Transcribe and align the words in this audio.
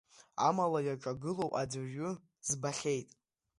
Амала, 0.47 0.79
иаҿагылоу 0.83 1.51
аӡәырҩы 1.61 2.11
збахьеит. 2.47 3.09